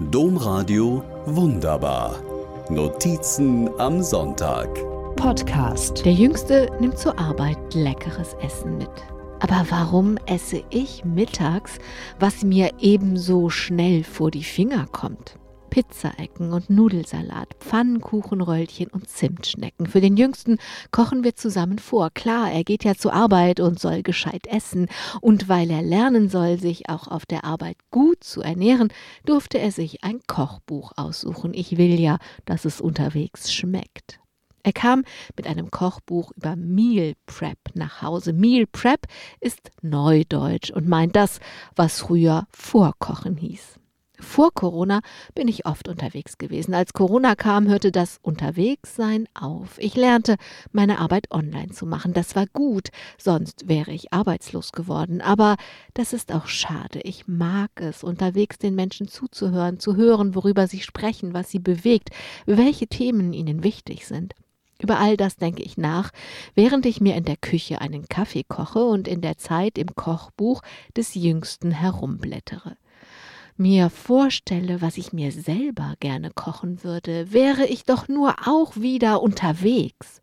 Domradio 0.00 1.02
Wunderbar. 1.26 2.22
Notizen 2.70 3.68
am 3.80 4.00
Sonntag. 4.00 4.68
Podcast. 5.16 6.04
Der 6.04 6.12
Jüngste 6.12 6.68
nimmt 6.78 6.96
zur 6.96 7.18
Arbeit 7.18 7.58
leckeres 7.74 8.34
Essen 8.40 8.78
mit. 8.78 8.88
Aber 9.40 9.66
warum 9.70 10.16
esse 10.26 10.62
ich 10.70 11.04
mittags, 11.04 11.78
was 12.20 12.44
mir 12.44 12.70
ebenso 12.78 13.50
schnell 13.50 14.04
vor 14.04 14.30
die 14.30 14.44
Finger 14.44 14.86
kommt? 14.92 15.36
Pizzaecken 15.68 16.52
und 16.52 16.70
Nudelsalat, 16.70 17.54
Pfannkuchenröllchen 17.60 18.88
und 18.88 19.08
Zimtschnecken. 19.08 19.86
Für 19.86 20.00
den 20.00 20.16
Jüngsten 20.16 20.58
kochen 20.90 21.24
wir 21.24 21.34
zusammen 21.34 21.78
vor. 21.78 22.10
Klar, 22.10 22.50
er 22.50 22.64
geht 22.64 22.84
ja 22.84 22.94
zur 22.94 23.12
Arbeit 23.12 23.60
und 23.60 23.78
soll 23.78 24.02
gescheit 24.02 24.46
essen. 24.46 24.88
Und 25.20 25.48
weil 25.48 25.70
er 25.70 25.82
lernen 25.82 26.28
soll, 26.28 26.58
sich 26.58 26.88
auch 26.88 27.08
auf 27.08 27.26
der 27.26 27.44
Arbeit 27.44 27.76
gut 27.90 28.24
zu 28.24 28.42
ernähren, 28.42 28.92
durfte 29.24 29.58
er 29.58 29.72
sich 29.72 30.04
ein 30.04 30.20
Kochbuch 30.26 30.92
aussuchen. 30.96 31.54
Ich 31.54 31.76
will 31.76 32.00
ja, 32.00 32.18
dass 32.44 32.64
es 32.64 32.80
unterwegs 32.80 33.52
schmeckt. 33.52 34.20
Er 34.62 34.72
kam 34.72 35.04
mit 35.36 35.46
einem 35.46 35.70
Kochbuch 35.70 36.32
über 36.36 36.56
Meal 36.56 37.14
Prep 37.26 37.58
nach 37.74 38.02
Hause. 38.02 38.32
Meal 38.32 38.66
Prep 38.66 39.06
ist 39.40 39.70
Neudeutsch 39.82 40.70
und 40.70 40.88
meint 40.88 41.16
das, 41.16 41.40
was 41.76 42.00
früher 42.00 42.46
Vorkochen 42.50 43.36
hieß. 43.36 43.78
Vor 44.20 44.52
Corona 44.52 45.00
bin 45.36 45.46
ich 45.46 45.64
oft 45.64 45.86
unterwegs 45.88 46.38
gewesen. 46.38 46.74
Als 46.74 46.92
Corona 46.92 47.36
kam, 47.36 47.68
hörte 47.68 47.92
das 47.92 48.18
Unterwegssein 48.20 49.28
auf. 49.32 49.78
Ich 49.78 49.94
lernte, 49.94 50.36
meine 50.72 50.98
Arbeit 50.98 51.30
online 51.30 51.68
zu 51.68 51.86
machen. 51.86 52.14
Das 52.14 52.34
war 52.34 52.46
gut, 52.46 52.88
sonst 53.16 53.68
wäre 53.68 53.92
ich 53.92 54.12
arbeitslos 54.12 54.72
geworden. 54.72 55.20
Aber 55.20 55.56
das 55.94 56.12
ist 56.12 56.32
auch 56.32 56.48
schade. 56.48 57.00
Ich 57.04 57.28
mag 57.28 57.70
es, 57.76 58.02
unterwegs 58.02 58.58
den 58.58 58.74
Menschen 58.74 59.06
zuzuhören, 59.06 59.78
zu 59.78 59.94
hören, 59.94 60.34
worüber 60.34 60.66
sie 60.66 60.80
sprechen, 60.80 61.32
was 61.32 61.50
sie 61.50 61.60
bewegt, 61.60 62.10
welche 62.44 62.88
Themen 62.88 63.32
ihnen 63.32 63.62
wichtig 63.62 64.06
sind. 64.06 64.34
Über 64.80 64.98
all 64.98 65.16
das 65.16 65.36
denke 65.36 65.62
ich 65.62 65.76
nach, 65.76 66.10
während 66.54 66.86
ich 66.86 67.00
mir 67.00 67.14
in 67.14 67.24
der 67.24 67.36
Küche 67.36 67.80
einen 67.80 68.08
Kaffee 68.08 68.44
koche 68.44 68.84
und 68.84 69.06
in 69.06 69.20
der 69.20 69.36
Zeit 69.36 69.78
im 69.78 69.94
Kochbuch 69.94 70.62
des 70.96 71.14
Jüngsten 71.14 71.70
herumblättere 71.70 72.76
mir 73.58 73.90
vorstelle, 73.90 74.80
was 74.80 74.96
ich 74.96 75.12
mir 75.12 75.32
selber 75.32 75.94
gerne 76.00 76.30
kochen 76.30 76.82
würde, 76.84 77.32
wäre 77.32 77.66
ich 77.66 77.84
doch 77.84 78.08
nur 78.08 78.34
auch 78.46 78.76
wieder 78.76 79.22
unterwegs. 79.22 80.20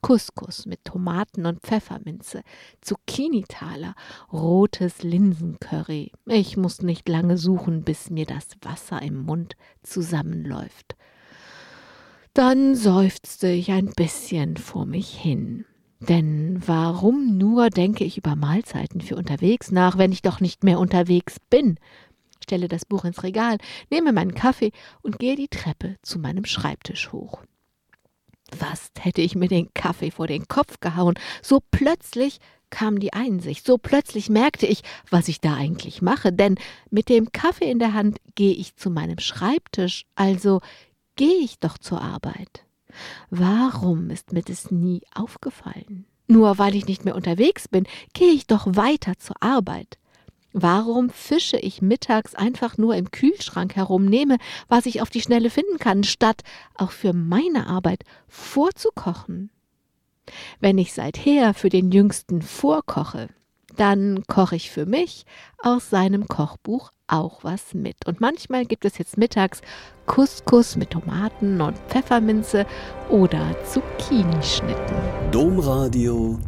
Couscous 0.00 0.66
mit 0.66 0.84
Tomaten 0.84 1.46
und 1.46 1.60
Pfefferminze, 1.60 2.42
Zucchini-Taler, 2.80 3.94
rotes 4.32 5.02
Linsencurry. 5.02 6.12
Ich 6.26 6.56
muss 6.56 6.82
nicht 6.82 7.08
lange 7.08 7.36
suchen, 7.36 7.82
bis 7.82 8.10
mir 8.10 8.26
das 8.26 8.48
Wasser 8.62 9.02
im 9.02 9.22
Mund 9.22 9.54
zusammenläuft. 9.82 10.96
Dann 12.32 12.76
seufzte 12.76 13.48
ich 13.48 13.72
ein 13.72 13.92
bisschen 13.96 14.56
vor 14.56 14.86
mich 14.86 15.08
hin. 15.10 15.64
Denn 16.00 16.62
warum 16.64 17.36
nur 17.36 17.70
denke 17.70 18.04
ich 18.04 18.16
über 18.16 18.36
Mahlzeiten 18.36 19.00
für 19.00 19.16
unterwegs 19.16 19.72
nach, 19.72 19.98
wenn 19.98 20.12
ich 20.12 20.22
doch 20.22 20.40
nicht 20.40 20.62
mehr 20.62 20.78
unterwegs 20.78 21.38
bin? 21.50 21.78
Stelle 22.42 22.68
das 22.68 22.84
Buch 22.84 23.04
ins 23.04 23.22
Regal, 23.22 23.58
nehme 23.90 24.12
meinen 24.12 24.34
Kaffee 24.34 24.72
und 25.02 25.18
gehe 25.18 25.36
die 25.36 25.48
Treppe 25.48 25.96
zu 26.02 26.18
meinem 26.18 26.44
Schreibtisch 26.44 27.12
hoch. 27.12 27.42
Fast 28.56 29.04
hätte 29.04 29.20
ich 29.20 29.34
mir 29.34 29.48
den 29.48 29.72
Kaffee 29.74 30.10
vor 30.10 30.26
den 30.26 30.48
Kopf 30.48 30.80
gehauen, 30.80 31.14
so 31.42 31.60
plötzlich 31.70 32.38
kam 32.70 32.98
die 32.98 33.12
Einsicht, 33.12 33.66
so 33.66 33.78
plötzlich 33.78 34.28
merkte 34.28 34.66
ich, 34.66 34.82
was 35.10 35.28
ich 35.28 35.40
da 35.40 35.54
eigentlich 35.54 36.02
mache, 36.02 36.32
denn 36.32 36.56
mit 36.90 37.08
dem 37.08 37.32
Kaffee 37.32 37.70
in 37.70 37.78
der 37.78 37.94
Hand 37.94 38.18
gehe 38.34 38.54
ich 38.54 38.76
zu 38.76 38.90
meinem 38.90 39.18
Schreibtisch, 39.18 40.04
also 40.14 40.60
gehe 41.16 41.38
ich 41.38 41.58
doch 41.58 41.78
zur 41.78 42.00
Arbeit. 42.00 42.64
Warum 43.30 44.10
ist 44.10 44.32
mir 44.32 44.42
das 44.42 44.70
nie 44.70 45.02
aufgefallen? 45.14 46.06
Nur 46.26 46.58
weil 46.58 46.74
ich 46.74 46.86
nicht 46.86 47.04
mehr 47.04 47.14
unterwegs 47.14 47.68
bin, 47.68 47.86
gehe 48.12 48.32
ich 48.32 48.46
doch 48.46 48.66
weiter 48.66 49.14
zur 49.18 49.42
Arbeit. 49.42 49.97
Warum 50.52 51.10
fische 51.10 51.58
ich 51.58 51.82
mittags 51.82 52.34
einfach 52.34 52.78
nur 52.78 52.96
im 52.96 53.10
Kühlschrank 53.10 53.76
herum, 53.76 54.06
nehme, 54.06 54.38
was 54.68 54.86
ich 54.86 55.02
auf 55.02 55.10
die 55.10 55.20
Schnelle 55.20 55.50
finden 55.50 55.78
kann, 55.78 56.04
statt 56.04 56.42
auch 56.74 56.90
für 56.90 57.12
meine 57.12 57.66
Arbeit 57.66 58.04
vorzukochen? 58.28 59.50
Wenn 60.60 60.78
ich 60.78 60.92
seither 60.92 61.54
für 61.54 61.68
den 61.68 61.90
Jüngsten 61.90 62.42
vorkoche, 62.42 63.28
dann 63.76 64.24
koche 64.26 64.56
ich 64.56 64.70
für 64.70 64.86
mich 64.86 65.24
aus 65.62 65.90
seinem 65.90 66.26
Kochbuch 66.28 66.90
auch 67.06 67.44
was 67.44 67.74
mit. 67.74 68.06
Und 68.06 68.20
manchmal 68.20 68.64
gibt 68.64 68.84
es 68.84 68.98
jetzt 68.98 69.16
mittags 69.16 69.62
Couscous 70.06 70.76
mit 70.76 70.90
Tomaten 70.90 71.60
und 71.60 71.78
Pfefferminze 71.88 72.66
oder 73.08 73.54
Zucchini-Schnitten. 73.64 74.96
Domradio 75.30 76.38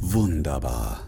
wunderbar. 0.00 1.07